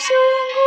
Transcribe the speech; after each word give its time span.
So. 0.00 0.59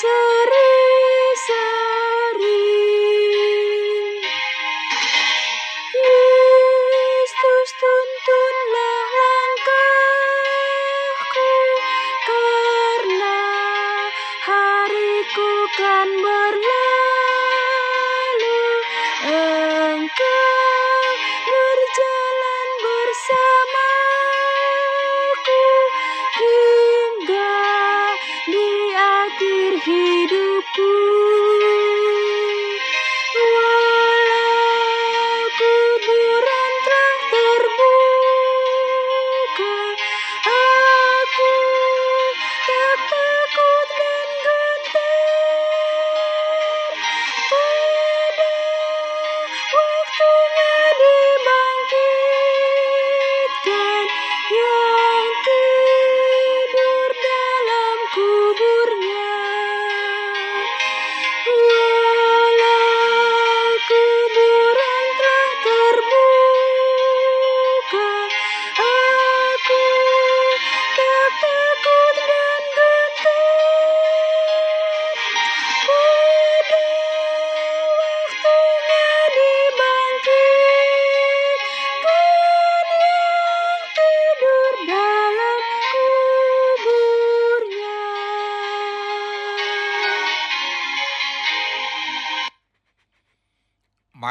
ಸರೇ 0.00 0.71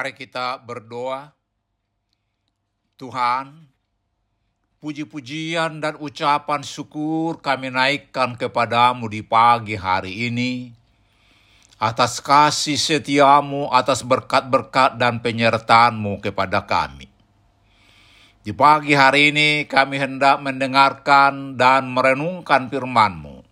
Mari 0.01 0.18
kita 0.18 0.57
berdoa. 0.57 1.30
Tuhan, 2.98 3.69
puji-pujian 4.81 5.77
dan 5.77 5.94
ucapan 6.01 6.65
syukur 6.65 7.38
kami 7.38 7.69
naikkan 7.69 8.33
kepadamu 8.33 9.06
di 9.06 9.21
pagi 9.21 9.77
hari 9.77 10.25
ini. 10.25 10.74
Atas 11.77 12.18
kasih 12.18 12.81
setiamu, 12.81 13.69
atas 13.69 14.01
berkat-berkat 14.01 14.98
dan 14.98 15.21
penyertaanmu 15.21 16.18
kepada 16.18 16.65
kami. 16.65 17.06
Di 18.42 18.57
pagi 18.57 18.98
hari 18.98 19.30
ini 19.30 19.69
kami 19.69 20.01
hendak 20.01 20.42
mendengarkan 20.42 21.53
dan 21.62 21.94
merenungkan 21.94 22.74
firman-Mu. 22.74 23.45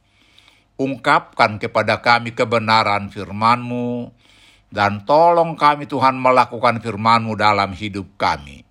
Ungkapkan 0.82 1.62
kepada 1.62 2.02
kami 2.02 2.34
kebenaran 2.34 3.14
firman-Mu, 3.14 4.18
dan 4.70 5.02
tolong 5.06 5.58
kami 5.58 5.90
Tuhan 5.90 6.18
melakukan 6.18 6.78
firman-Mu 6.82 7.34
dalam 7.34 7.74
hidup 7.74 8.06
kami. 8.18 8.62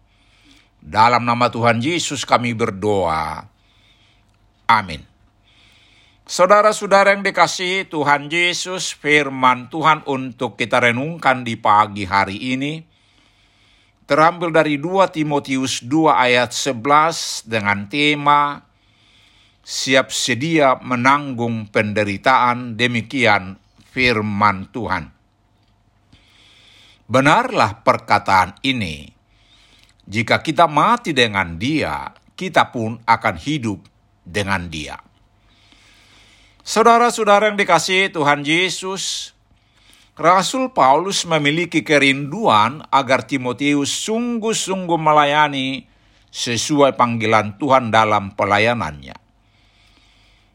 Dalam 0.79 1.27
nama 1.27 1.51
Tuhan 1.51 1.83
Yesus 1.83 2.23
kami 2.23 2.55
berdoa. 2.55 3.45
Amin. 4.71 5.03
Saudara-saudara 6.29 7.17
yang 7.17 7.25
dikasihi 7.25 7.89
Tuhan 7.89 8.31
Yesus, 8.31 8.95
firman 8.95 9.67
Tuhan 9.73 10.07
untuk 10.07 10.61
kita 10.61 10.85
renungkan 10.85 11.43
di 11.43 11.57
pagi 11.59 12.05
hari 12.07 12.55
ini 12.55 12.85
terambil 14.09 14.49
dari 14.49 14.81
2 14.81 15.09
Timotius 15.13 15.85
2 15.85 16.09
ayat 16.09 16.53
11 16.53 17.45
dengan 17.45 17.85
tema 17.93 18.65
siap 19.65 20.09
sedia 20.09 20.81
menanggung 20.81 21.69
penderitaan 21.69 22.77
demikian 22.81 23.61
firman 23.93 24.69
Tuhan. 24.73 25.18
Benarlah 27.09 27.81
perkataan 27.81 28.61
ini. 28.61 29.09
Jika 30.05 30.45
kita 30.45 30.69
mati 30.69 31.17
dengan 31.17 31.57
Dia, 31.57 32.13
kita 32.37 32.69
pun 32.69 33.01
akan 33.01 33.37
hidup 33.41 33.81
dengan 34.29 34.69
Dia. 34.69 35.01
Saudara-saudara 36.61 37.49
yang 37.49 37.57
dikasihi 37.57 38.13
Tuhan 38.13 38.45
Yesus, 38.45 39.33
Rasul 40.21 40.69
Paulus 40.77 41.25
memiliki 41.25 41.81
kerinduan 41.81 42.85
agar 42.93 43.25
Timotius 43.25 43.89
sungguh-sungguh 44.05 45.01
melayani 45.01 45.89
sesuai 46.29 46.93
panggilan 46.93 47.57
Tuhan 47.57 47.89
dalam 47.89 48.37
pelayanannya. 48.37 49.17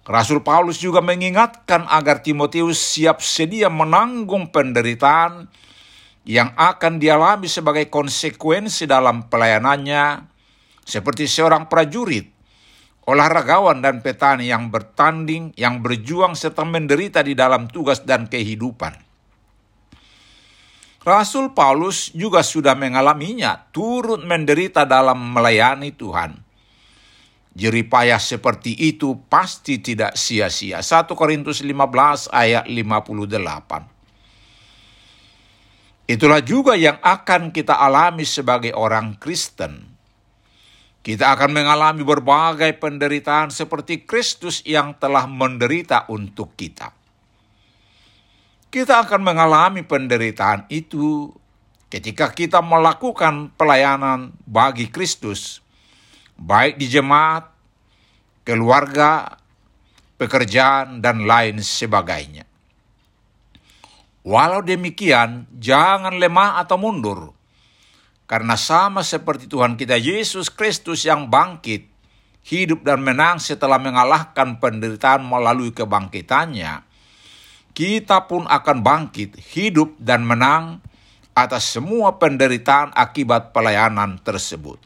Rasul 0.05 0.45
Paulus 0.45 0.77
juga 0.77 1.01
mengingatkan 1.01 1.89
agar 1.89 2.21
Timotius 2.21 2.77
siap 2.77 3.25
sedia 3.25 3.73
menanggung 3.73 4.53
penderitaan 4.53 5.49
yang 6.23 6.55
akan 6.55 7.03
dialami 7.03 7.51
sebagai 7.51 7.91
konsekuensi 7.91 8.87
dalam 8.87 9.27
pelayanannya, 9.27 10.31
seperti 10.83 11.27
seorang 11.27 11.67
prajurit, 11.67 12.31
olahragawan 13.03 13.83
dan 13.83 13.99
petani 13.99 14.47
yang 14.47 14.71
bertanding, 14.71 15.51
yang 15.59 15.83
berjuang 15.83 16.35
serta 16.35 16.63
menderita 16.63 17.19
di 17.23 17.35
dalam 17.35 17.67
tugas 17.67 18.07
dan 18.07 18.31
kehidupan. 18.31 18.95
Rasul 21.03 21.51
Paulus 21.51 22.15
juga 22.15 22.39
sudah 22.39 22.79
mengalaminya, 22.79 23.67
turut 23.75 24.23
menderita 24.23 24.87
dalam 24.87 25.35
melayani 25.35 25.91
Tuhan. 25.91 26.39
Jeripayah 27.53 28.17
seperti 28.17 28.73
itu 28.73 29.19
pasti 29.29 29.77
tidak 29.83 30.15
sia-sia. 30.15 30.79
1 30.81 31.05
Korintus 31.13 31.61
15 31.61 32.31
ayat 32.33 32.65
58. 32.65 33.92
Itulah 36.03 36.43
juga 36.43 36.75
yang 36.75 36.99
akan 36.99 37.55
kita 37.55 37.79
alami 37.79 38.27
sebagai 38.27 38.75
orang 38.75 39.15
Kristen. 39.15 39.95
Kita 41.03 41.35
akan 41.35 41.51
mengalami 41.51 42.03
berbagai 42.03 42.79
penderitaan 42.79 43.51
seperti 43.51 44.07
Kristus 44.07 44.63
yang 44.63 44.95
telah 44.95 45.27
menderita 45.27 46.07
untuk 46.11 46.55
kita. 46.55 46.91
Kita 48.71 49.03
akan 49.03 49.21
mengalami 49.21 49.83
penderitaan 49.83 50.67
itu 50.71 51.27
ketika 51.91 52.31
kita 52.31 52.63
melakukan 52.63 53.51
pelayanan 53.53 54.31
bagi 54.47 54.87
Kristus, 54.89 55.59
baik 56.39 56.79
di 56.79 56.87
jemaat, 56.87 57.51
keluarga, 58.47 59.39
pekerjaan, 60.17 61.03
dan 61.03 61.27
lain 61.27 61.59
sebagainya. 61.59 62.52
Walau 64.23 64.63
demikian, 64.63 65.51
jangan 65.59 66.15
lemah 66.15 66.63
atau 66.63 66.79
mundur. 66.79 67.35
Karena 68.23 68.55
sama 68.55 69.03
seperti 69.03 69.51
Tuhan 69.51 69.75
kita 69.75 69.99
Yesus 69.99 70.47
Kristus 70.47 71.03
yang 71.03 71.27
bangkit, 71.27 71.91
hidup 72.47 72.87
dan 72.87 73.03
menang 73.03 73.43
setelah 73.43 73.75
mengalahkan 73.83 74.63
penderitaan 74.63 75.27
melalui 75.27 75.75
kebangkitannya, 75.75 76.87
kita 77.75 78.23
pun 78.31 78.47
akan 78.47 78.79
bangkit, 78.79 79.35
hidup 79.59 79.99
dan 79.99 80.23
menang 80.23 80.79
atas 81.35 81.75
semua 81.75 82.15
penderitaan 82.15 82.95
akibat 82.95 83.51
pelayanan 83.51 84.23
tersebut. 84.23 84.79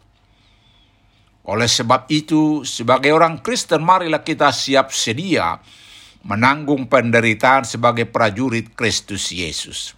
Oleh 1.47 1.69
sebab 1.69 2.09
itu, 2.09 2.65
sebagai 2.65 3.13
orang 3.13 3.39
Kristen 3.39 3.85
marilah 3.85 4.25
kita 4.25 4.49
siap 4.49 4.91
sedia 4.91 5.61
menanggung 6.27 6.91
penderitaan 6.91 7.63
sebagai 7.63 8.03
prajurit 8.03 8.75
Kristus 8.75 9.31
Yesus. 9.31 9.95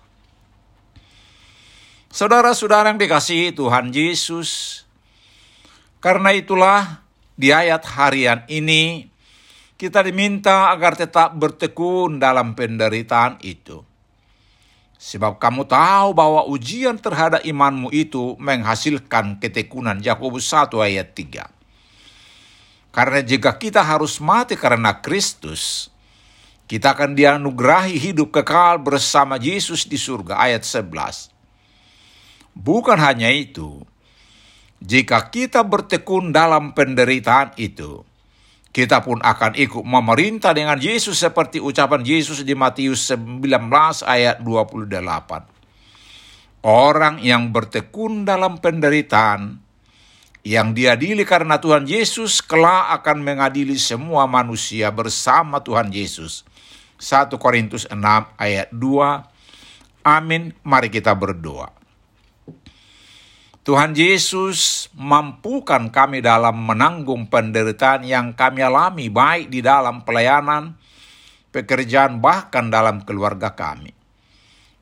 Saudara-saudara 2.13 2.93
yang 2.93 3.01
dikasihi 3.01 3.53
Tuhan 3.53 3.89
Yesus, 3.89 4.81
karena 5.97 6.29
itulah 6.33 7.01
di 7.33 7.49
ayat 7.49 7.81
harian 7.97 8.45
ini 8.45 9.09
kita 9.79 10.05
diminta 10.05 10.69
agar 10.69 10.93
tetap 10.93 11.33
bertekun 11.33 12.21
dalam 12.21 12.53
penderitaan 12.53 13.41
itu. 13.41 13.81
Sebab 14.99 15.39
kamu 15.39 15.63
tahu 15.63 16.11
bahwa 16.11 16.43
ujian 16.43 16.99
terhadap 16.99 17.39
imanmu 17.47 17.87
itu 17.95 18.35
menghasilkan 18.35 19.39
ketekunan. 19.39 20.03
Yakobus 20.03 20.51
1 20.51 20.75
ayat 20.83 21.15
3. 21.15 21.47
Karena 22.91 23.23
jika 23.23 23.55
kita 23.55 23.79
harus 23.79 24.19
mati 24.19 24.59
karena 24.59 24.99
Kristus, 24.99 25.87
kita 26.69 26.93
akan 26.93 27.17
dianugerahi 27.17 27.97
hidup 27.97 28.29
kekal 28.29 28.77
bersama 28.77 29.41
Yesus 29.41 29.89
di 29.89 29.97
surga. 29.97 30.37
Ayat 30.37 30.61
11. 30.61 31.33
Bukan 32.53 33.01
hanya 33.01 33.33
itu, 33.33 33.81
jika 34.77 35.33
kita 35.33 35.65
bertekun 35.65 36.29
dalam 36.29 36.77
penderitaan 36.77 37.57
itu, 37.57 38.05
kita 38.69 39.01
pun 39.01 39.17
akan 39.17 39.57
ikut 39.57 39.81
memerintah 39.81 40.53
dengan 40.53 40.77
Yesus 40.77 41.17
seperti 41.17 41.57
ucapan 41.57 42.05
Yesus 42.05 42.45
di 42.45 42.53
Matius 42.53 43.01
19 43.17 43.49
ayat 44.05 44.37
28. 44.45 44.93
Orang 46.69 47.17
yang 47.17 47.49
bertekun 47.49 48.29
dalam 48.29 48.61
penderitaan, 48.61 49.57
yang 50.45 50.77
diadili 50.77 51.25
karena 51.25 51.57
Tuhan 51.57 51.89
Yesus 51.89 52.45
kelak 52.45 53.01
akan 53.01 53.25
mengadili 53.25 53.73
semua 53.81 54.29
manusia 54.29 54.93
bersama 54.93 55.65
Tuhan 55.65 55.89
Yesus 55.89 56.45
1 56.99 57.31
Korintus 57.39 57.87
6 57.87 57.95
ayat 58.35 58.67
2. 58.75 60.03
Amin. 60.03 60.51
Mari 60.67 60.91
kita 60.91 61.15
berdoa. 61.15 61.71
Tuhan 63.63 63.93
Yesus 63.93 64.89
mampukan 64.97 65.93
kami 65.93 66.19
dalam 66.19 66.57
menanggung 66.63 67.29
penderitaan 67.29 68.03
yang 68.03 68.33
kami 68.33 68.65
alami 68.65 69.07
baik 69.13 69.53
di 69.53 69.61
dalam 69.61 70.03
pelayanan, 70.03 70.73
pekerjaan 71.53 72.17
bahkan 72.19 72.67
dalam 72.67 73.05
keluarga 73.05 73.53
kami. 73.53 73.93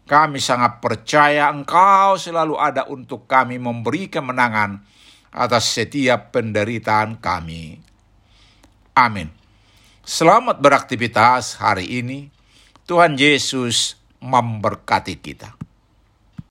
Kami 0.07 0.39
sangat 0.39 0.79
percaya 0.79 1.51
Engkau 1.51 2.15
selalu 2.15 2.55
ada 2.55 2.87
untuk 2.87 3.27
kami 3.27 3.59
memberi 3.59 4.07
kemenangan 4.07 4.79
atas 5.35 5.67
setiap 5.67 6.31
penderitaan 6.31 7.19
kami. 7.19 7.75
Amin. 8.95 9.46
Selamat 10.07 10.63
beraktivitas 10.63 11.59
hari 11.59 11.99
ini. 11.99 12.31
Tuhan 12.87 13.19
Yesus 13.19 13.99
memberkati 14.23 15.19
kita. 15.19 15.51